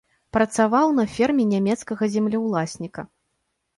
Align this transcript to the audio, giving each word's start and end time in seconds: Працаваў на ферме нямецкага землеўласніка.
Працаваў 0.35 0.87
на 1.01 1.05
ферме 1.17 1.45
нямецкага 1.53 2.03
землеўласніка. 2.17 3.01